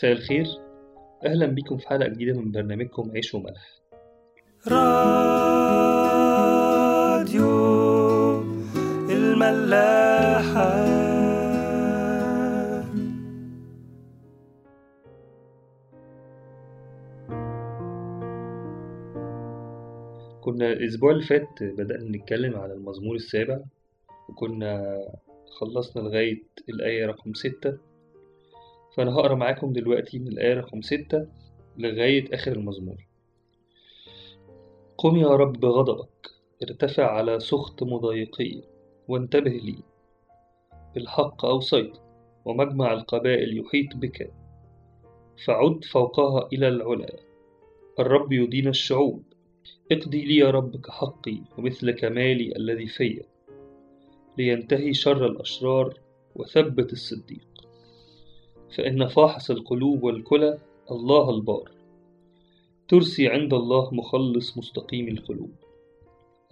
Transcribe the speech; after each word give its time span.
مساء 0.00 0.12
الخير. 0.12 0.46
أهلا 1.26 1.46
بكم 1.46 1.76
في 1.76 1.88
حلقة 1.88 2.08
جديدة 2.08 2.40
من 2.40 2.50
برنامجكم 2.50 3.10
عيش 3.14 3.34
وملح. 3.34 3.80
راديو 4.68 5.00
الملاحة. 9.10 10.70
كنا 20.40 20.72
الأسبوع 20.72 21.10
اللي 21.10 21.22
فات 21.22 21.62
بدأنا 21.62 22.16
نتكلم 22.16 22.56
على 22.56 22.72
المزمور 22.72 23.14
السابع 23.16 23.60
وكنا 24.28 24.98
خلصنا 25.60 26.02
لغاية 26.02 26.42
الآية 26.68 27.06
رقم 27.06 27.34
ستة. 27.34 27.89
فأنا 28.96 29.14
هقرأ 29.14 29.34
معاكم 29.34 29.72
دلوقتي 29.72 30.18
من 30.18 30.28
الآية 30.28 30.54
رقم 30.54 30.82
ستة 30.82 31.26
لغاية 31.78 32.34
آخر 32.34 32.52
المزمور. 32.52 33.06
قم 34.98 35.16
يا 35.16 35.28
رب 35.28 35.52
بغضبك 35.52 36.30
ارتفع 36.62 37.10
على 37.10 37.40
سخط 37.40 37.82
مضايقي 37.82 38.62
وانتبه 39.08 39.50
لي. 39.50 39.76
بالحق 40.94 41.44
أوصيت 41.44 41.92
ومجمع 42.44 42.92
القبائل 42.92 43.58
يحيط 43.58 43.96
بك. 43.96 44.32
فعد 45.46 45.84
فوقها 45.84 46.48
إلى 46.52 46.68
العلا 46.68 47.16
الرب 47.98 48.32
يدين 48.32 48.68
الشعوب. 48.68 49.22
اقضي 49.92 50.24
لي 50.24 50.36
يا 50.36 50.50
رب 50.50 50.76
كحقي 50.76 51.38
ومثل 51.58 51.90
كمالي 51.90 52.56
الذي 52.56 52.86
في 52.86 53.22
لينتهي 54.38 54.94
شر 54.94 55.26
الأشرار 55.26 55.94
وثبت 56.34 56.92
الصديق. 56.92 57.69
فإن 58.76 59.06
فاحص 59.06 59.50
القلوب 59.50 60.02
والكلى 60.02 60.58
الله 60.90 61.30
البار. 61.30 61.70
ترسي 62.88 63.28
عند 63.28 63.54
الله 63.54 63.94
مخلص 63.94 64.58
مستقيم 64.58 65.08
القلوب. 65.08 65.52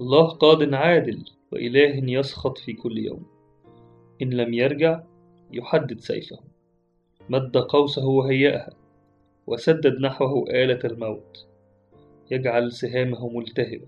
الله 0.00 0.28
قاد 0.28 0.74
عادل 0.74 1.24
وإله 1.52 2.18
يسخط 2.18 2.58
في 2.58 2.72
كل 2.72 2.98
يوم. 2.98 3.26
إن 4.22 4.30
لم 4.30 4.54
يرجع 4.54 5.02
يحدد 5.52 6.00
سيفه. 6.00 6.38
مد 7.28 7.56
قوسه 7.56 8.06
وهيأها 8.06 8.70
وسدد 9.46 10.00
نحوه 10.00 10.44
آلة 10.50 10.80
الموت. 10.84 11.46
يجعل 12.30 12.72
سهامه 12.72 13.28
ملتهبة 13.28 13.86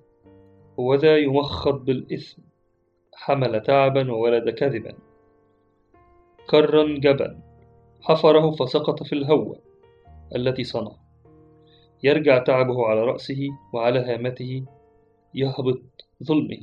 وذا 0.77 1.17
يمخض 1.17 1.84
بالإثم. 1.84 2.42
حمل 3.14 3.62
تعبا 3.62 4.12
وولد 4.12 4.51
كذبا. 4.51 4.95
كرا 6.51 6.98
جبا. 6.98 7.50
حفره 8.03 8.51
فسقط 8.51 9.03
في 9.03 9.12
الهوى 9.12 9.56
التي 10.37 10.65
صنع. 10.65 10.93
يرجع 12.03 12.39
تعبه 12.39 12.87
على 12.87 13.01
رأسه 13.01 13.48
وعلى 13.73 13.98
هامته 13.98 14.65
يهبط 15.34 15.83
ظلمه. 16.25 16.59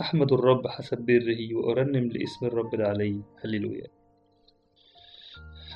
أحمد 0.00 0.32
الرب 0.32 0.66
حسب 0.66 0.98
بره 0.98 1.54
وأرنم 1.54 2.08
لاسم 2.08 2.46
الرب 2.46 2.74
العلي. 2.74 3.20
هللويا. 3.44 3.86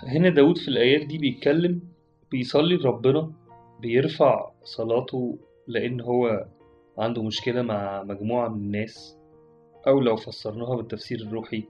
هنا 0.03 0.29
داود 0.29 0.59
في 0.59 0.69
الآيات 0.69 1.07
دي 1.07 1.19
بيتكلم 1.19 1.81
بيصلي 2.31 2.77
لربنا 2.77 3.33
بيرفع 3.81 4.51
صلاته 4.65 5.39
لأن 5.67 6.01
هو 6.01 6.47
عنده 6.99 7.23
مشكلة 7.23 7.63
مع 7.63 8.03
مجموعة 8.03 8.49
من 8.49 8.57
الناس 8.57 9.17
أو 9.87 10.01
لو 10.01 10.17
فسرناها 10.17 10.77
بالتفسير 10.77 11.21
الروحي 11.21 11.65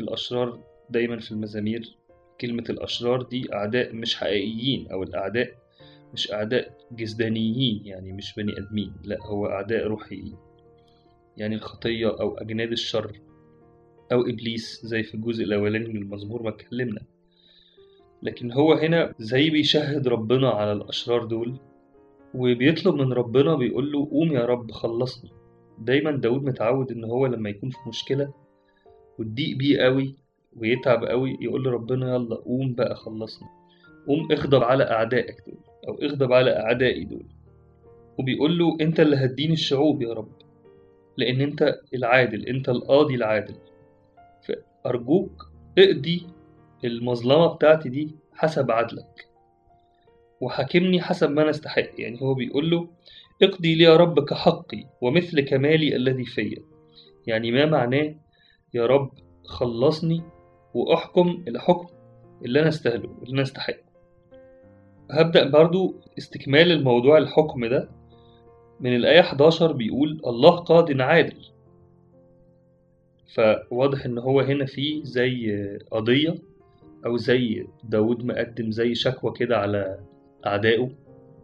الأشرار 0.00 0.58
دايما 0.90 1.18
في 1.18 1.32
المزامير 1.32 1.96
كلمة 2.40 2.64
الأشرار 2.70 3.22
دي 3.22 3.54
أعداء 3.54 3.94
مش 3.94 4.16
حقيقيين 4.16 4.90
أو 4.92 5.02
الأعداء 5.02 5.54
مش 6.14 6.32
أعداء 6.32 6.78
جسدانيين 6.92 7.86
يعني 7.86 8.12
مش 8.12 8.34
بني 8.34 8.58
آدمين 8.58 8.92
لأ 9.04 9.18
هو 9.26 9.46
أعداء 9.46 9.86
روحيين 9.86 10.36
يعني 11.36 11.54
الخطية 11.54 12.08
أو 12.20 12.38
أجناد 12.38 12.72
الشر 12.72 13.20
أو 14.12 14.22
إبليس 14.22 14.80
زي 14.86 15.02
في 15.02 15.14
الجزء 15.14 15.44
الأولاني 15.44 15.88
من 15.88 15.96
المزمور 15.96 16.42
ما 16.42 16.48
اتكلمنا. 16.48 17.00
لكن 18.22 18.52
هو 18.52 18.72
هنا 18.72 19.14
زي 19.18 19.50
بيشهد 19.50 20.08
ربنا 20.08 20.50
على 20.50 20.72
الأشرار 20.72 21.24
دول 21.24 21.58
وبيطلب 22.34 22.94
من 22.94 23.12
ربنا 23.12 23.54
بيقول 23.54 23.92
له 23.92 24.08
قوم 24.10 24.32
يا 24.32 24.44
رب 24.44 24.70
خلصني 24.70 25.30
دايما 25.78 26.10
داود 26.10 26.42
متعود 26.44 26.92
إن 26.92 27.04
هو 27.04 27.26
لما 27.26 27.50
يكون 27.50 27.70
في 27.70 27.78
مشكلة 27.88 28.32
وتضيق 29.18 29.56
بيه 29.56 29.78
قوي 29.78 30.14
ويتعب 30.60 31.04
قوي 31.04 31.38
يقول 31.40 31.64
لربنا 31.64 32.14
يلا 32.14 32.36
قوم 32.36 32.74
بقى 32.74 32.96
خلصني 32.96 33.48
قوم 34.06 34.32
اغضب 34.32 34.62
على 34.62 34.84
أعدائك 34.90 35.36
دول 35.46 35.58
أو 35.88 35.94
اغضب 36.02 36.32
على 36.32 36.50
أعدائي 36.60 37.04
دول. 37.04 37.26
وبيقول 38.18 38.58
له 38.58 38.76
أنت 38.80 39.00
اللي 39.00 39.16
هتدين 39.16 39.52
الشعوب 39.52 40.02
يا 40.02 40.12
رب 40.12 40.32
لأن 41.16 41.40
أنت 41.40 41.80
العادل 41.94 42.46
أنت 42.46 42.68
القاضي 42.68 43.14
العادل. 43.14 43.54
فأرجوك 44.42 45.50
اقضي 45.78 46.26
المظلمة 46.84 47.46
بتاعتي 47.46 47.88
دي 47.88 48.10
حسب 48.32 48.70
عدلك. 48.70 49.28
وحاكمني 50.40 51.02
حسب 51.02 51.30
ما 51.30 51.42
أنا 51.42 51.50
أستحق. 51.50 51.90
يعني 51.98 52.22
هو 52.22 52.34
بيقول 52.34 52.70
له 52.70 52.88
اقضي 53.42 53.74
لي 53.74 53.84
يا 53.84 53.96
رب 53.96 54.24
كحقي 54.24 54.84
ومثل 55.00 55.40
كمالي 55.40 55.96
الذي 55.96 56.24
فيا. 56.24 56.62
يعني 57.26 57.50
ما 57.50 57.66
معناه 57.66 58.14
يا 58.74 58.86
رب 58.86 59.10
خلصني 59.44 60.22
وأحكم 60.76 61.44
الحكم 61.48 61.86
اللي 62.44 62.60
أنا 62.60 62.68
أستاهله 62.68 63.10
اللي 63.22 63.32
أنا 63.32 63.42
أستحقه 63.42 63.86
هبدأ 65.10 65.50
برضو 65.50 65.94
استكمال 66.18 66.72
الموضوع 66.72 67.18
الحكم 67.18 67.64
ده. 67.66 67.88
من 68.80 68.96
الآية 68.96 69.20
11 69.20 69.72
بيقول 69.72 70.20
الله 70.26 70.56
قاض 70.56 71.00
عادل. 71.00 71.36
فواضح 73.34 74.04
إن 74.04 74.18
هو 74.18 74.40
هنا 74.40 74.66
في 74.66 75.00
زي 75.04 75.56
قضية 75.90 76.34
أو 77.06 77.16
زي 77.16 77.66
داود 77.84 78.24
مقدم 78.24 78.70
زي 78.70 78.94
شكوى 78.94 79.32
كده 79.32 79.58
على 79.58 79.98
أعدائه 80.46 80.90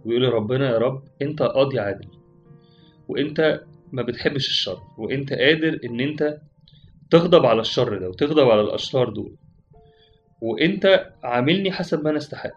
ويقول 0.04 0.32
ربنا 0.32 0.70
يا 0.70 0.78
رب 0.78 1.02
أنت 1.22 1.42
قاضي 1.42 1.78
عادل 1.80 2.08
وأنت 3.08 3.60
ما 3.92 4.02
بتحبش 4.02 4.48
الشر 4.48 4.78
وأنت 4.98 5.32
قادر 5.32 5.80
إن 5.84 6.00
أنت 6.00 6.38
تغضب 7.12 7.46
على 7.46 7.60
الشر 7.60 7.98
ده 7.98 8.08
وتغضب 8.08 8.50
على 8.50 8.60
الأشرار 8.60 9.08
دول. 9.08 9.36
وأنت 10.42 11.06
عاملني 11.24 11.72
حسب 11.72 12.04
ما 12.04 12.10
أنا 12.10 12.18
أستحق. 12.18 12.52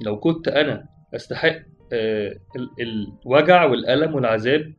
لو 0.00 0.20
كنت 0.20 0.48
أنا 0.48 0.88
أستحق 1.14 1.56
آه، 1.92 2.36
ال- 2.56 2.70
الوجع 3.26 3.64
والألم 3.64 4.14
والعذاب 4.14 4.72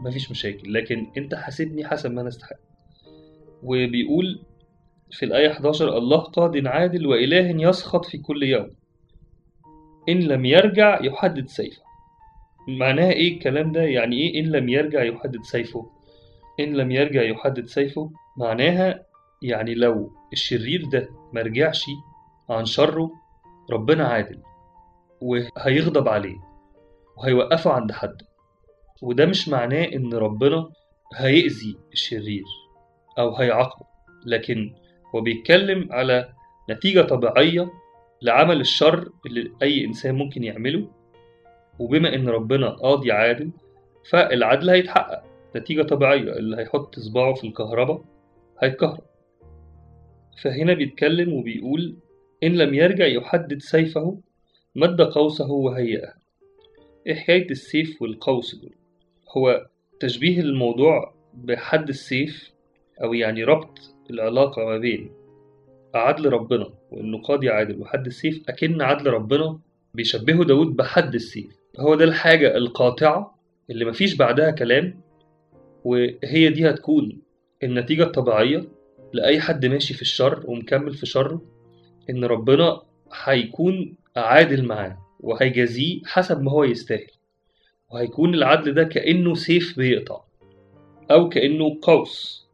مفيش 0.00 0.30
مشاكل. 0.30 0.72
لكن 0.74 1.06
أنت 1.16 1.34
حاسبني 1.34 1.86
حسب 1.86 2.10
ما 2.12 2.20
أنا 2.20 2.28
أستحق. 2.28 2.56
وبيقول 3.62 4.42
في 5.10 5.24
الآية 5.24 5.50
11 5.50 5.98
الله 5.98 6.18
قاض 6.18 6.66
عادل 6.66 7.06
وإله 7.06 7.68
يسخط 7.68 8.04
في 8.04 8.18
كل 8.18 8.42
يوم. 8.42 8.70
إن 10.08 10.20
لم 10.20 10.44
يرجع 10.44 11.04
يحدد 11.04 11.46
سيفه. 11.48 11.82
معناها 12.68 13.10
إيه 13.12 13.34
الكلام 13.34 13.72
ده؟ 13.72 13.82
يعني 13.82 14.16
إيه 14.16 14.40
إن 14.40 14.46
لم 14.50 14.68
يرجع 14.68 15.02
يحدد 15.02 15.42
سيفه؟ 15.42 15.90
إن 16.60 16.72
لم 16.76 16.90
يرجع 16.90 17.22
يحدد 17.22 17.66
سيفه 17.66 18.10
معناها 18.38 19.06
يعني 19.42 19.74
لو 19.74 20.12
الشرير 20.32 20.84
ده 20.92 21.08
مرجعش 21.32 21.84
عن 22.50 22.64
شره 22.64 23.10
ربنا 23.70 24.04
عادل 24.08 24.42
وهيغضب 25.20 26.08
عليه 26.08 26.36
وهيوقفه 27.16 27.72
عند 27.72 27.92
حد. 27.92 28.22
وده 29.02 29.26
مش 29.26 29.48
معناه 29.48 29.84
إن 29.84 30.14
ربنا 30.14 30.70
هيأذي 31.14 31.76
الشرير 31.92 32.44
أو 33.18 33.36
هيعاقبه 33.36 33.86
لكن 34.26 34.74
هو 35.14 35.20
بيتكلم 35.20 35.88
على 35.92 36.28
نتيجة 36.70 37.00
طبيعية 37.00 37.70
لعمل 38.22 38.60
الشر 38.60 39.08
اللي 39.26 39.52
أي 39.62 39.84
إنسان 39.84 40.14
ممكن 40.14 40.44
يعمله. 40.44 40.88
وبما 41.78 42.14
إن 42.14 42.28
ربنا 42.28 42.68
قاضي 42.68 43.12
عادل 43.12 43.50
فالعدل 44.10 44.70
هيتحقق. 44.70 45.23
نتيجة 45.56 45.82
طبيعية 45.82 46.32
اللي 46.32 46.56
هيحط 46.56 46.98
صباعه 46.98 47.34
في 47.34 47.46
الكهرباء 47.46 48.04
هيتكهرب. 48.62 49.02
فهنا 50.42 50.74
بيتكلم 50.74 51.32
وبيقول 51.32 51.96
إن 52.42 52.52
لم 52.56 52.74
يرجع 52.74 53.06
يحدد 53.06 53.62
سيفه 53.62 54.18
مد 54.74 55.00
قوسه 55.02 55.50
وهيئه. 55.50 56.12
إيه 57.06 57.14
حكاية 57.14 57.50
السيف 57.50 58.02
والقوس 58.02 58.54
دول؟ 58.54 58.74
هو 59.36 59.66
تشبيه 60.00 60.40
الموضوع 60.40 61.14
بحد 61.34 61.88
السيف 61.88 62.52
أو 63.02 63.14
يعني 63.14 63.44
ربط 63.44 63.78
العلاقة 64.10 64.64
ما 64.64 64.78
بين 64.78 65.10
عدل 65.94 66.32
ربنا 66.32 66.70
وإنه 66.90 67.18
قاضي 67.22 67.48
عادل 67.48 67.80
وحد 67.80 68.06
السيف 68.06 68.42
أكن 68.48 68.82
عدل 68.82 69.10
ربنا 69.10 69.58
بيشبهه 69.94 70.44
داود 70.44 70.76
بحد 70.76 71.14
السيف. 71.14 71.56
هو 71.78 71.94
ده 71.94 72.04
الحاجة 72.04 72.56
القاطعة 72.56 73.38
اللي 73.70 73.84
مفيش 73.84 74.14
بعدها 74.16 74.50
كلام 74.50 75.00
وهي 75.84 76.48
دي 76.48 76.70
هتكون 76.70 77.18
النتيجة 77.62 78.02
الطبيعية 78.02 78.64
لأي 79.12 79.40
حد 79.40 79.66
ماشي 79.66 79.94
في 79.94 80.02
الشر 80.02 80.42
ومكمل 80.44 80.94
في 80.94 81.06
شره 81.06 81.42
إن 82.10 82.24
ربنا 82.24 82.82
هيكون 83.24 83.94
عادل 84.16 84.64
معاه 84.64 84.98
وهيجازيه 85.20 86.00
حسب 86.04 86.42
ما 86.42 86.50
هو 86.50 86.64
يستاهل. 86.64 87.10
وهيكون 87.90 88.34
العدل 88.34 88.74
ده 88.74 88.84
كأنه 88.84 89.34
سيف 89.34 89.76
بيقطع 89.76 90.20
أو 91.10 91.28
كأنه 91.28 91.78
قوس. 91.82 92.44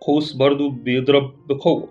قوس 0.00 0.32
برضو 0.32 0.70
بيضرب 0.70 1.46
بقوة. 1.46 1.88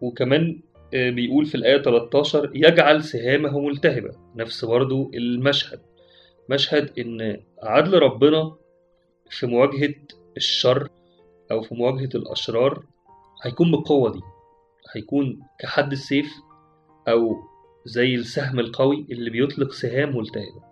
وكمان 0.00 0.60
آه، 0.94 1.10
بيقول 1.10 1.46
في 1.46 1.54
الآية 1.54 1.82
13 1.82 2.50
يجعل 2.54 3.04
سهامه 3.04 3.60
ملتهبة. 3.60 4.10
نفس 4.36 4.64
برضو 4.64 5.10
المشهد. 5.14 5.80
مشهد 6.50 6.98
إن 6.98 7.40
عدل 7.62 7.98
ربنا 7.98 8.56
في 9.30 9.46
مواجهة 9.46 9.94
الشر 10.36 10.88
أو 11.50 11.62
في 11.62 11.74
مواجهة 11.74 12.10
الأشرار 12.14 12.84
هيكون 13.44 13.70
بالقوة 13.70 14.12
دي. 14.12 14.20
هيكون 14.94 15.42
كحد 15.60 15.92
السيف 15.92 16.32
أو 17.08 17.36
زي 17.84 18.14
السهم 18.14 18.60
القوي 18.60 19.06
اللي 19.10 19.30
بيطلق 19.30 19.72
سهام 19.72 20.16
ملتهبة. 20.16 20.62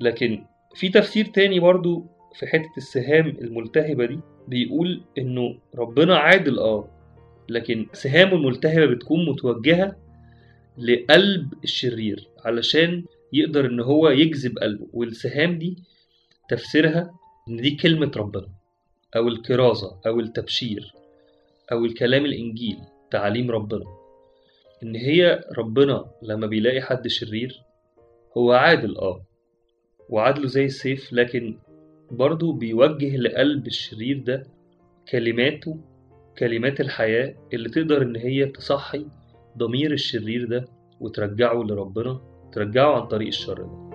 لكن 0.00 0.44
في 0.74 0.88
تفسير 0.88 1.24
تاني 1.26 1.60
برضو 1.60 2.06
في 2.38 2.46
حتة 2.46 2.72
السهام 2.76 3.26
الملتهبة 3.26 4.06
دي 4.06 4.20
بيقول 4.48 5.02
إنه 5.18 5.58
ربنا 5.74 6.16
عادل 6.18 6.58
آه. 6.58 6.88
لكن 7.48 7.86
سهامه 7.92 8.32
الملتهبة 8.34 8.86
بتكون 8.86 9.26
متوجهة 9.28 9.96
لقلب 10.78 11.54
الشرير 11.64 12.28
علشان 12.44 13.04
يقدر 13.32 13.66
إن 13.66 13.80
هو 13.80 14.08
يجذب 14.08 14.58
قلبه. 14.58 14.86
والسهام 14.92 15.58
دي 15.58 15.76
تفسيرها 16.48 17.14
إن 17.48 17.56
دي 17.56 17.70
كلمة 17.76 18.12
ربنا 18.16 18.48
أو 19.16 19.28
الكرازة 19.28 20.00
أو 20.06 20.20
التبشير 20.20 20.92
أو 21.72 21.84
الكلام 21.84 22.24
الإنجيل 22.24 22.78
تعاليم 23.10 23.50
ربنا. 23.50 23.84
إن 24.82 24.94
هي 24.96 25.44
ربنا 25.58 26.04
لما 26.22 26.46
بيلاقي 26.46 26.80
حد 26.82 27.08
شرير 27.08 27.62
هو 28.36 28.52
عادل 28.52 28.96
آه. 28.96 29.22
وعدله 30.08 30.46
زي 30.46 30.64
السيف 30.64 31.12
لكن 31.12 31.58
برضه 32.10 32.52
بيوجه 32.52 33.16
لقلب 33.16 33.66
الشرير 33.66 34.18
ده 34.18 34.46
كلماته 35.10 35.78
كلمات 36.38 36.80
الحياة 36.80 37.34
اللي 37.52 37.68
تقدر 37.68 38.02
إن 38.02 38.16
هي 38.16 38.46
تصحي 38.46 39.06
ضمير 39.58 39.92
الشرير 39.92 40.44
ده 40.48 40.64
وترجعه 41.00 41.62
لربنا 41.62 42.20
ترجعه 42.52 43.00
عن 43.00 43.06
طريق 43.08 43.28
الشر 43.28 43.62
ده. 43.62 43.91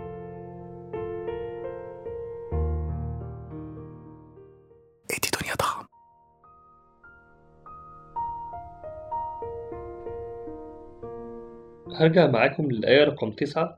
هرجع 11.96 12.28
معاكم 12.28 12.72
للآية 12.72 13.04
رقم 13.04 13.32
تسعة 13.32 13.78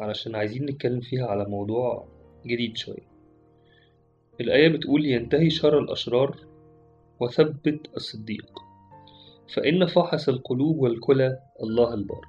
علشان 0.00 0.34
عايزين 0.34 0.64
نتكلم 0.64 1.00
فيها 1.00 1.26
على 1.26 1.44
موضوع 1.44 2.08
جديد 2.46 2.76
شوية. 2.76 3.08
الآية 4.40 4.68
بتقول 4.68 5.06
ينتهي 5.06 5.50
شر 5.50 5.78
الأشرار 5.78 6.36
وثبت 7.20 7.90
الصديق. 7.96 8.58
فإن 9.54 9.86
فاحص 9.86 10.28
القلوب 10.28 10.78
والكلى 10.78 11.38
الله 11.62 11.94
البار. 11.94 12.26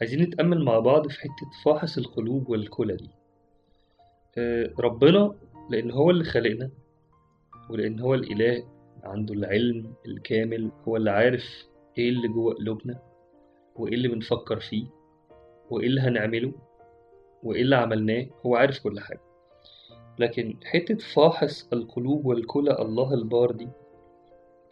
عايزين 0.00 0.22
نتأمل 0.22 0.64
مع 0.64 0.78
بعض 0.78 1.08
في 1.08 1.20
حتة 1.20 1.50
فاحص 1.64 1.98
القلوب 1.98 2.48
والكلى 2.48 2.96
دي. 2.96 3.10
آه، 4.38 4.70
ربنا 4.78 5.34
لأن 5.70 5.90
هو 5.90 6.10
اللي 6.10 6.24
خلقنا 6.24 6.70
ولأن 7.70 8.00
هو 8.00 8.14
الإله 8.14 8.64
عنده 9.04 9.34
العلم 9.34 9.94
الكامل 10.06 10.70
هو 10.88 10.96
اللي 10.96 11.10
عارف 11.10 11.66
إيه 11.98 12.08
اللي 12.08 12.28
جوه 12.28 12.54
قلوبنا. 12.54 13.13
وإيه 13.76 13.94
اللي 13.94 14.08
بنفكر 14.08 14.60
فيه 14.60 14.86
وإيه 15.70 15.86
اللي 15.86 16.00
هنعمله 16.00 16.52
وإيه 17.42 17.62
اللي 17.62 17.76
عملناه 17.76 18.26
هو 18.46 18.56
عارف 18.56 18.80
كل 18.82 19.00
حاجة. 19.00 19.20
لكن 20.18 20.56
حتة 20.64 20.94
فاحص 20.94 21.68
القلوب 21.72 22.26
والكلى 22.26 22.78
الله 22.78 23.14
البار 23.14 23.50
دي 23.50 23.68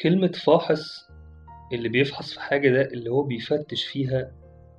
كلمة 0.00 0.32
فاحص 0.32 1.08
اللي 1.72 1.88
بيفحص 1.88 2.32
في 2.32 2.40
حاجة 2.40 2.68
ده 2.68 2.82
اللي 2.82 3.10
هو 3.10 3.22
بيفتش 3.22 3.84
فيها 3.84 4.32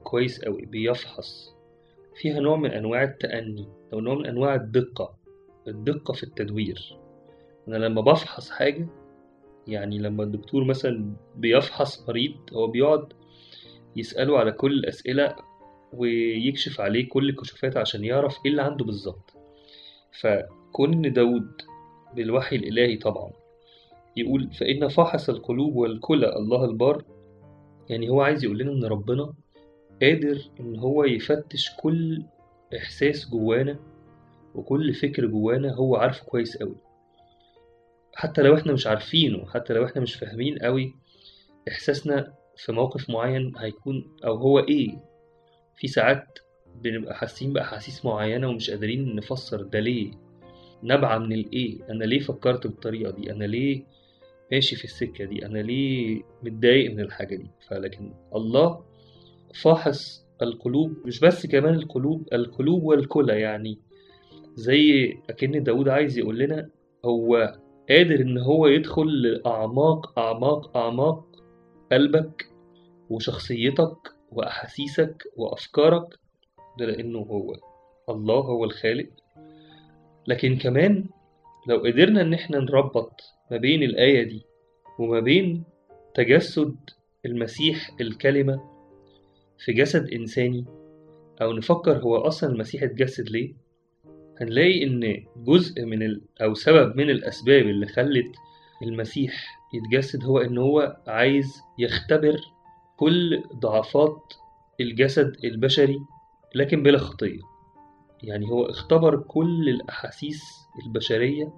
كويس 0.03 0.43
أوي 0.43 0.65
بيفحص. 0.65 1.53
فيها 2.15 2.39
نوع 2.39 2.55
من 2.57 2.71
أنواع 2.71 3.03
التأني 3.03 3.67
أو 3.93 3.99
نوع 3.99 4.15
من 4.15 4.25
أنواع 4.25 4.55
الدقة 4.55 5.15
الدقة 5.67 6.13
في 6.13 6.23
التدوير. 6.23 6.97
أنا 7.67 7.77
لما 7.77 8.01
بفحص 8.01 8.49
حاجة 8.49 8.87
يعني 9.67 9.97
لما 9.99 10.23
الدكتور 10.23 10.63
مثلا 10.63 11.13
بيفحص 11.35 12.09
مريض 12.09 12.35
هو 12.53 12.67
بيقعد 12.67 13.13
يسأله 13.95 14.39
على 14.39 14.51
كل 14.51 14.73
الأسئلة 14.73 15.35
ويكشف 15.93 16.81
عليه 16.81 17.09
كل 17.09 17.29
الكشوفات 17.29 17.77
عشان 17.77 18.03
يعرف 18.05 18.37
إيه 18.45 18.51
اللي 18.51 18.61
عنده 18.61 18.85
بالظبط. 18.85 19.33
فكون 20.21 20.93
إن 21.05 21.13
داود 21.13 21.51
بالوحي 22.15 22.55
الإلهي 22.55 22.97
طبعا 22.97 23.31
يقول 24.17 24.53
فإن 24.53 24.87
فحص 24.87 25.29
القلوب 25.29 25.75
والكلى 25.75 26.35
الله 26.35 26.65
البار 26.65 27.03
يعني 27.89 28.09
هو 28.09 28.21
عايز 28.21 28.43
يقول 28.43 28.57
لنا 28.57 28.71
إن 28.71 28.85
ربنا 28.85 29.33
قادر 30.01 30.41
إن 30.59 30.75
هو 30.79 31.03
يفتش 31.03 31.71
كل 31.79 32.23
إحساس 32.77 33.29
جوانا 33.29 33.79
وكل 34.55 34.93
فكر 34.93 35.25
جوانا 35.25 35.73
هو 35.73 35.95
عارفه 35.95 36.25
كويس 36.25 36.55
أوي. 36.61 36.75
حتى 38.15 38.41
لو 38.41 38.55
إحنا 38.57 38.73
مش 38.73 38.87
عارفينه 38.87 39.45
حتى 39.45 39.73
لو 39.73 39.85
إحنا 39.85 40.01
مش 40.01 40.15
فاهمين 40.15 40.61
أوي 40.61 40.95
إحساسنا 41.69 42.33
في 42.57 42.71
موقف 42.71 43.09
معين 43.09 43.53
هيكون 43.57 44.17
أو 44.25 44.35
هو 44.35 44.59
إيه 44.59 44.97
في 45.75 45.87
ساعات 45.87 46.39
بنبقى 46.81 47.15
حاسين 47.15 47.53
بأحاسيس 47.53 48.05
معينة 48.05 48.47
ومش 48.49 48.69
قادرين 48.69 49.15
نفسر 49.15 49.61
ده 49.61 49.79
ليه؟ 49.79 50.11
نبعة 50.83 51.17
من 51.17 51.31
الإيه 51.33 51.89
أنا 51.89 52.03
ليه 52.03 52.19
فكرت 52.19 52.67
بالطريقة 52.67 53.11
دي؟ 53.11 53.31
أنا 53.31 53.43
ليه 53.45 53.83
ماشي 54.51 54.75
في 54.75 54.83
السكة 54.83 55.25
دي؟ 55.25 55.45
أنا 55.45 55.57
ليه 55.59 56.21
متضايق 56.43 56.91
من 56.91 56.99
الحاجة 56.99 57.35
دي؟ 57.35 57.47
فلكن 57.67 58.13
الله 58.35 58.83
فاحص 59.61 60.25
القلوب 60.41 60.93
مش 61.05 61.19
بس 61.19 61.45
كمان 61.45 61.73
القلوب 61.75 62.27
القلوب 62.33 62.83
والكلى 62.83 63.39
يعني 63.41 63.79
زي 64.55 65.13
أكن 65.29 65.63
داود 65.63 65.89
عايز 65.89 66.17
يقول 66.17 66.39
لنا 66.39 66.69
هو 67.05 67.55
قادر 67.89 68.15
إن 68.21 68.37
هو 68.37 68.67
يدخل 68.67 69.21
لأعماق 69.21 70.19
أعماق 70.19 70.77
أعماق 70.77 71.25
قلبك 71.91 72.45
وشخصيتك 73.09 73.97
وأحاسيسك 74.31 75.23
وأفكارك 75.35 76.07
ده 76.79 76.85
لأنه 76.85 77.19
هو. 77.19 77.55
الله 78.09 78.39
هو 78.39 78.63
الخالق. 78.63 79.09
لكن 80.27 80.57
كمان 80.57 81.05
لو 81.67 81.77
قدرنا 81.77 82.21
إن 82.21 82.33
إحنا 82.33 82.59
نربط 82.59 83.21
ما 83.51 83.57
بين 83.57 83.83
الآية 83.83 84.23
دي 84.23 84.41
وما 84.99 85.19
بين 85.19 85.63
تجسد 86.15 86.75
المسيح 87.25 87.91
الكلمة 88.01 88.61
في 89.59 89.73
جسد 89.73 90.09
إنساني 90.09 90.65
أو 91.41 91.53
نفكر 91.53 91.97
هو 91.97 92.17
أصلا 92.17 92.49
المسيح 92.49 92.83
اتجسد 92.83 93.29
ليه 93.29 93.53
هنلاقي 94.41 94.83
إن 94.83 95.23
جزء 95.37 95.85
من 95.85 96.03
ال... 96.03 96.21
أو 96.41 96.53
سبب 96.53 96.95
من 96.97 97.09
الأسباب 97.09 97.61
اللي 97.61 97.87
خلت 97.87 98.31
المسيح 98.83 99.59
يتجسد 99.73 100.23
هو 100.25 100.37
إن 100.39 100.57
هو 100.57 100.97
عايز 101.07 101.61
يختبر 101.79 102.37
كل 102.97 103.43
ضعفات 103.55 104.33
الجسد 104.81 105.35
البشري 105.43 105.99
لكن 106.55 106.83
بلا 106.83 106.97
خطية. 106.97 107.39
يعني 108.23 108.49
هو 108.49 108.65
اختبر 108.65 109.19
كل 109.19 109.69
الأحاسيس 109.69 110.41
البشرية 110.85 111.53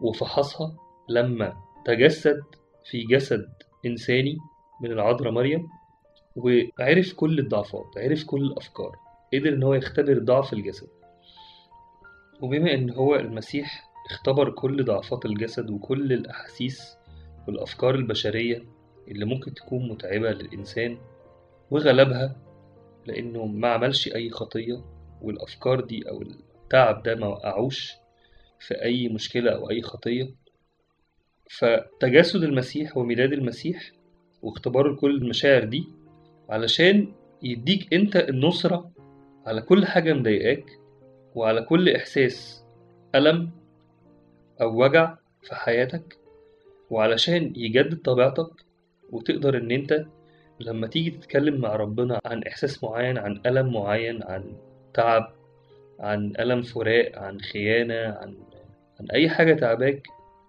وفحصها 0.00 0.76
لما 1.08 1.56
تجسد 1.84 2.42
في 2.90 3.02
جسد 3.02 3.48
إنساني 3.86 4.38
من 4.80 4.92
العذراء 4.92 5.32
مريم 5.32 5.68
وعرف 6.36 7.12
كل 7.12 7.38
الضعفات 7.38 7.86
عرف 7.96 8.24
كل 8.24 8.40
الأفكار 8.42 8.96
قدر 9.34 9.48
إن 9.48 9.62
هو 9.62 9.74
يختبر 9.74 10.18
ضعف 10.18 10.52
الجسد. 10.52 10.88
وبما 12.40 12.74
إن 12.74 12.90
هو 12.90 13.14
المسيح 13.14 13.90
اختبر 14.10 14.50
كل 14.50 14.84
ضعفات 14.84 15.24
الجسد 15.24 15.70
وكل 15.70 16.12
الأحاسيس 16.12 16.96
والأفكار 17.48 17.94
البشرية 17.94 18.75
اللي 19.08 19.24
ممكن 19.24 19.54
تكون 19.54 19.88
متعبة 19.88 20.30
للإنسان 20.30 20.98
وغلبها 21.70 22.36
لأنه 23.06 23.46
ما 23.46 23.68
عملش 23.68 24.14
أي 24.14 24.30
خطية 24.30 24.84
والأفكار 25.22 25.80
دي 25.80 26.08
أو 26.10 26.22
التعب 26.22 27.02
ده 27.02 27.14
ما 27.14 27.26
وقعوش 27.26 27.92
في 28.58 28.82
أي 28.82 29.08
مشكلة 29.08 29.50
أو 29.50 29.70
أي 29.70 29.82
خطية. 29.82 30.34
فتجسد 31.50 32.42
المسيح 32.42 32.96
وميلاد 32.96 33.32
المسيح 33.32 33.92
واختباره 34.42 34.94
كل 34.96 35.16
المشاعر 35.16 35.64
دي 35.64 35.84
علشان 36.48 37.12
يديك 37.42 37.94
أنت 37.94 38.16
النصرة 38.16 38.90
على 39.46 39.62
كل 39.62 39.86
حاجة 39.86 40.12
مضايقاك 40.12 40.64
وعلى 41.34 41.62
كل 41.62 41.88
إحساس 41.88 42.64
ألم 43.14 43.50
أو 44.60 44.82
وجع 44.84 45.16
في 45.42 45.54
حياتك 45.54 46.18
وعلشان 46.90 47.52
يجدد 47.56 48.02
طبيعتك 48.02 48.65
وتقدر 49.12 49.56
إن 49.56 49.70
أنت 49.70 50.04
لما 50.60 50.86
تيجي 50.86 51.10
تتكلم 51.10 51.60
مع 51.60 51.76
ربنا 51.76 52.20
عن 52.24 52.42
إحساس 52.42 52.84
معين 52.84 53.18
عن 53.18 53.40
ألم 53.46 53.72
معين 53.72 54.22
عن 54.22 54.52
تعب 54.94 55.32
عن 56.00 56.32
ألم 56.40 56.62
فراق 56.62 57.18
عن 57.18 57.40
خيانة 57.40 57.94
عن 57.94 58.34
عن 59.00 59.10
أي 59.14 59.28
حاجة 59.28 59.54
تعباك 59.54 60.02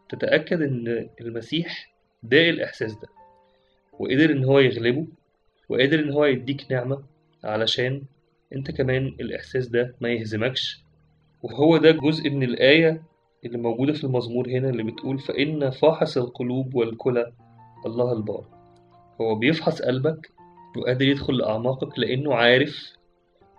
تتأكد 0.09 0.61
إن 0.61 1.09
المسيح 1.21 1.93
داق 2.23 2.47
الإحساس 2.47 2.93
ده 2.93 3.07
وقدر 3.99 4.31
إن 4.31 4.43
هو 4.43 4.59
يغلبه 4.59 5.07
وقدر 5.69 5.99
إن 5.99 6.11
هو 6.11 6.25
يديك 6.25 6.71
نعمة 6.71 7.03
علشان 7.43 8.01
أنت 8.55 8.71
كمان 8.71 9.07
الإحساس 9.19 9.67
ده 9.67 9.95
ما 10.01 10.09
يهزمكش. 10.09 10.83
وهو 11.43 11.77
ده 11.77 11.91
جزء 11.91 12.29
من 12.29 12.43
الآية 12.43 13.01
اللي 13.45 13.57
موجودة 13.57 13.93
في 13.93 14.03
المزمور 14.03 14.49
هنا 14.49 14.69
اللي 14.69 14.83
بتقول 14.83 15.19
فإن 15.19 15.69
فاحص 15.69 16.17
القلوب 16.17 16.75
والكلى 16.75 17.31
الله 17.87 18.13
البار. 18.13 18.43
هو 19.21 19.35
بيفحص 19.35 19.81
قلبك 19.81 20.31
وقادر 20.77 21.05
يدخل 21.05 21.37
لأعماقك 21.37 21.99
لأنه 21.99 22.33
عارف 22.35 22.93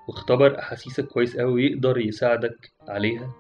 واختبر 0.09 0.59
أحاسيسك 0.59 1.05
كويس 1.07 1.37
أوي 1.37 1.53
ويقدر 1.53 1.99
يساعدك 1.99 2.73
عليها 2.89 3.35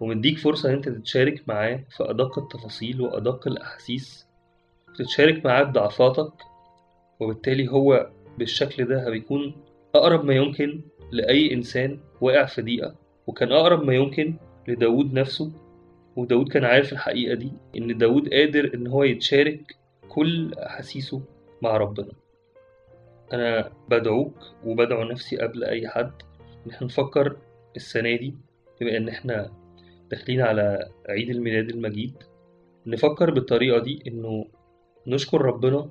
ومديك 0.00 0.38
فرصة 0.38 0.68
إن 0.68 0.74
أنت 0.74 0.88
تتشارك 0.88 1.48
معاه 1.48 1.84
في 1.96 2.10
أدق 2.10 2.38
التفاصيل 2.38 3.00
وأدق 3.00 3.48
الأحاسيس. 3.48 4.26
تتشارك 4.98 5.44
معاه 5.46 5.62
بضعفاتك 5.62 6.32
وبالتالي 7.20 7.68
هو 7.68 8.10
بالشكل 8.38 8.84
ده 8.84 9.10
بيكون 9.10 9.54
أقرب 9.94 10.24
ما 10.24 10.34
يمكن 10.34 10.80
لأي 11.12 11.54
إنسان 11.54 11.98
واقع 12.20 12.44
في 12.44 12.62
ضيقة. 12.62 12.94
وكان 13.26 13.52
أقرب 13.52 13.82
ما 13.84 13.94
يمكن 13.94 14.34
لداود 14.68 15.12
نفسه 15.14 15.52
وداود 16.16 16.48
كان 16.48 16.64
عارف 16.64 16.92
الحقيقة 16.92 17.34
دي 17.34 17.52
إن 17.76 17.98
داود 17.98 18.28
قادر 18.28 18.70
إن 18.74 18.86
هو 18.86 19.04
يتشارك 19.04 19.76
كل 20.14 20.54
أحاسيسه 20.54 21.22
مع 21.62 21.76
ربنا. 21.76 22.12
أنا 23.32 23.72
بدعوك 23.88 24.34
وبدعو 24.64 25.02
نفسي 25.04 25.36
قبل 25.36 25.64
أي 25.64 25.88
حد. 25.88 26.12
إن 26.66 26.70
إحنا 26.70 26.86
نفكر 26.86 27.36
السنة 27.76 28.16
دي 28.16 28.34
بما 28.80 28.96
إن 28.96 29.08
إحنا 29.08 29.50
داخلين 30.10 30.40
على 30.40 30.88
عيد 31.08 31.30
الميلاد 31.30 31.68
المجيد 31.68 32.14
نفكر 32.86 33.30
بالطريقة 33.30 33.78
دي 33.78 34.02
إنه 34.06 34.44
نشكر 35.06 35.42
ربنا 35.42 35.90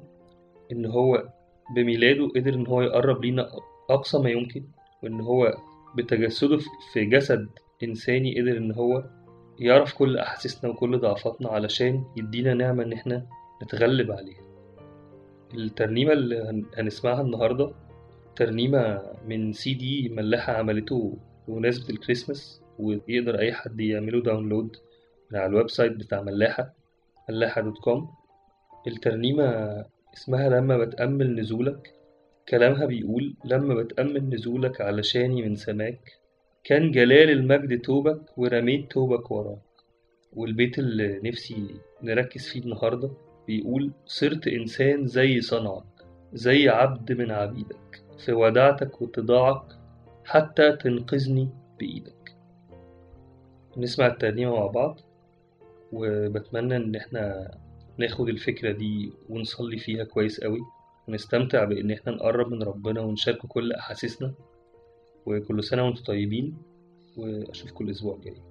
إن 0.72 0.86
هو 0.86 1.30
بميلاده 1.76 2.28
قدر 2.36 2.54
إن 2.54 2.68
هو 2.68 2.82
يقرب 2.82 3.26
لينا 3.26 3.50
أقصى 3.90 4.20
ما 4.20 4.30
يمكن 4.30 4.64
وإن 5.04 5.22
هو 5.22 5.58
بتجسده 5.96 6.60
في 6.94 7.06
جسد 7.06 7.50
إنساني 7.84 8.42
قدر 8.42 8.58
إن 8.58 8.72
هو 8.72 9.04
يعرف 9.60 9.94
كل 9.94 10.18
أحاسيسنا 10.18 10.70
وكل 10.72 11.00
ضعفاتنا 11.00 11.50
علشان 11.50 12.04
يدينا 12.18 12.54
نعمة 12.54 12.84
إن 12.84 12.94
إحنا 12.94 13.28
نتغلب 13.64 14.12
عليها. 14.12 14.42
الترنيمة 15.54 16.14
اللي 16.14 16.38
هن- 16.42 16.66
هنسمعها 16.78 17.22
النهاردة 17.22 17.72
ترنيمة 18.36 19.02
من 19.28 19.54
سي 19.54 19.74
دي 19.74 20.10
ملاحة 20.10 20.54
عملته 20.54 21.18
بمناسبة 21.48 21.90
الكريسماس 21.90 22.62
ويقدر 22.80 23.40
أي 23.40 23.54
حد 23.54 23.80
يعمله 23.80 24.22
download 24.22 24.78
من 25.32 25.40
على 25.40 25.46
ال 25.50 25.70
website 25.70 25.92
بتاع 25.92 26.22
ملاحة 26.22 26.74
ملاحة 27.30 27.62
dot 27.62 27.78
com. 27.78 28.10
الترنيمة 28.88 29.46
اسمها 30.14 30.50
لما 30.50 30.78
بتأمل 30.78 31.36
نزولك. 31.36 31.94
كلامها 32.50 32.86
بيقول 32.86 33.34
لما 33.46 33.74
بتأمل 33.76 34.30
نزولك 34.30 34.82
علشاني 34.82 35.42
من 35.42 35.56
سماك. 35.56 36.12
كان 36.64 36.92
جلال 36.92 37.30
المجد 37.30 37.82
توبك 37.82 38.38
ورميت 38.38 38.92
توبك 38.92 39.32
وراك. 39.32 39.58
والبيت 40.34 40.80
اللي 40.80 41.20
نفسي 41.24 41.68
نركز 42.04 42.48
فيه 42.48 42.60
النهاردة 42.62 43.12
بيقول 43.48 43.92
صرت 44.06 44.48
إنسان 44.48 45.08
زي 45.08 45.42
صنعك 45.42 45.84
زي 46.34 46.70
عبد 46.70 47.12
من 47.12 47.32
عبيدك 47.32 48.04
في 48.26 48.34
وداعتك 48.34 49.02
واتضاعك 49.02 49.64
حتى 50.26 50.72
تنقذني 50.72 51.50
بإيدك. 51.80 52.36
نسمع 53.78 54.08
الترنيمة 54.08 54.56
مع 54.56 54.68
بعض 54.68 55.00
وبتمنى 55.94 56.76
إن 56.76 56.96
إحنا 56.96 57.52
ناخد 57.98 58.30
الفكرة 58.30 58.72
دي 58.72 59.12
ونصلي 59.30 59.78
فيها 59.78 60.04
كويس 60.04 60.42
قوي. 60.42 60.60
ونستمتع 61.08 61.64
بإن 61.64 61.92
إحنا 61.92 62.12
نقرب 62.12 62.52
من 62.52 62.64
ربنا 62.64 63.02
ونشاركه 63.02 63.48
كل 63.48 63.74
أحاسيسنا. 63.74 64.34
وكل 65.26 65.64
سنة 65.64 65.86
وأنتم 65.86 66.04
طيبين 66.04 66.58
وأشوفكم 67.18 67.86
الأسبوع 67.86 68.16
الجاي. 68.16 68.42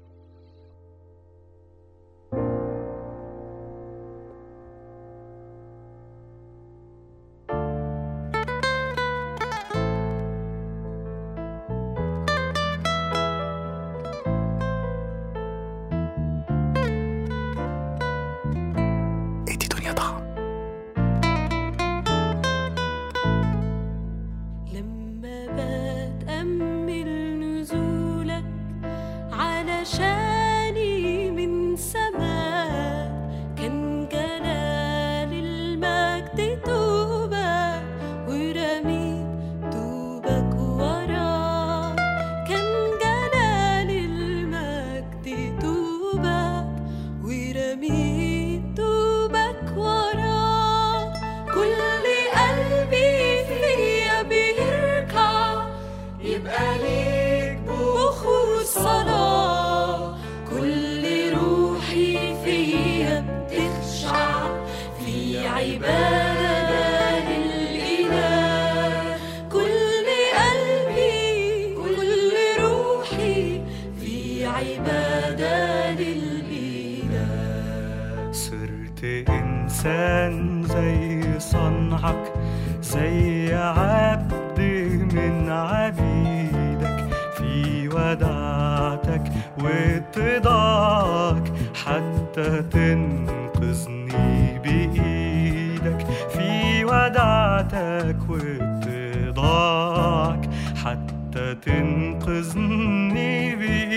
صرت 78.32 79.04
إنسان 79.28 80.62
زي 80.62 81.20
صنعك 81.38 82.32
زي 82.82 83.54
عبد 83.54 84.60
من 85.14 85.50
عبيدك 85.50 87.08
في 87.36 87.88
وداعتك 87.88 89.22
واتضاعك 89.62 91.52
حتى 91.84 92.62
تنقذني 92.62 94.58
بإيدك. 94.58 96.06
في 96.30 96.84
وداعتك 96.84 98.16
واتضاعك 98.28 100.48
حتى 100.84 101.54
تنقذني 101.54 103.56
بإيدك. 103.56 103.89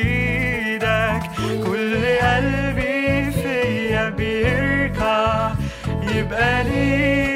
بيركع 4.23 5.51
يبقى 6.15 6.63
ليك 6.63 7.32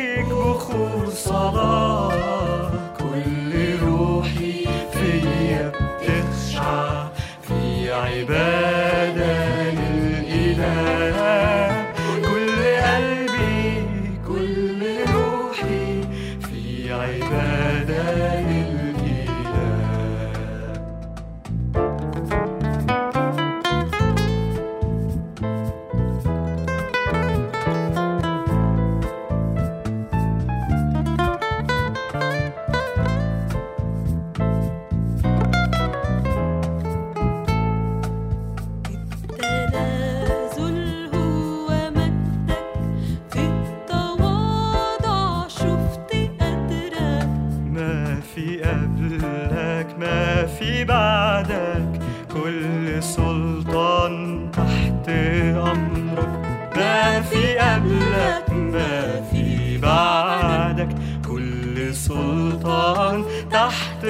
سلطان 62.07 63.25
تحت 63.51 64.05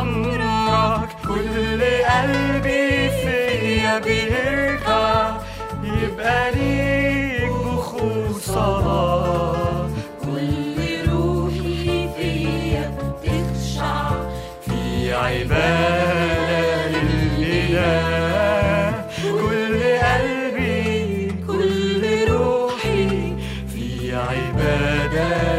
أمرك. 0.00 1.08
كل 1.28 1.80
قلبي 2.12 3.08
فيا 3.08 3.98
بيركع 3.98 5.36
يبقى 5.84 6.50
ليك 6.50 7.52
بخور 7.52 8.32
صلاة. 8.40 9.90
كل 10.24 10.76
روحي 11.10 12.08
فيا 12.16 12.86
بتخشع. 13.22 14.10
في 14.66 15.14
عبادة 15.14 16.88
للإله. 16.88 17.92
كل 19.22 19.80
قلبي 20.08 21.34
كل 21.46 22.02
روحي 22.32 23.08
في 23.72 24.14
عبادة 24.14 25.51